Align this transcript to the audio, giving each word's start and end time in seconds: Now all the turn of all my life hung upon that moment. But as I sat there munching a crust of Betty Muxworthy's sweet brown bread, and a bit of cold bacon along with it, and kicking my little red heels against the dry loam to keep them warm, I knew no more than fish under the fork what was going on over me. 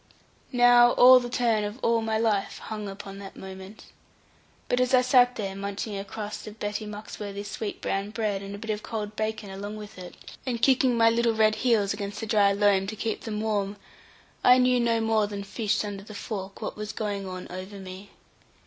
Now 0.51 0.93
all 0.93 1.19
the 1.19 1.29
turn 1.29 1.63
of 1.63 1.77
all 1.83 2.01
my 2.01 2.17
life 2.17 2.57
hung 2.57 2.89
upon 2.89 3.19
that 3.19 3.35
moment. 3.35 3.83
But 4.67 4.79
as 4.79 4.95
I 4.95 5.03
sat 5.03 5.35
there 5.35 5.55
munching 5.55 5.95
a 5.95 6.03
crust 6.03 6.47
of 6.47 6.57
Betty 6.59 6.87
Muxworthy's 6.87 7.49
sweet 7.51 7.81
brown 7.81 8.09
bread, 8.09 8.41
and 8.41 8.55
a 8.55 8.57
bit 8.57 8.71
of 8.71 8.81
cold 8.81 9.15
bacon 9.15 9.51
along 9.51 9.75
with 9.77 9.99
it, 9.99 10.15
and 10.43 10.59
kicking 10.59 10.97
my 10.97 11.11
little 11.11 11.35
red 11.35 11.53
heels 11.57 11.93
against 11.93 12.19
the 12.19 12.25
dry 12.25 12.51
loam 12.51 12.87
to 12.87 12.95
keep 12.95 13.25
them 13.25 13.41
warm, 13.41 13.77
I 14.43 14.57
knew 14.57 14.79
no 14.79 15.01
more 15.01 15.27
than 15.27 15.43
fish 15.43 15.85
under 15.85 16.03
the 16.03 16.15
fork 16.15 16.63
what 16.63 16.75
was 16.75 16.93
going 16.93 17.27
on 17.27 17.45
over 17.51 17.77
me. 17.77 18.09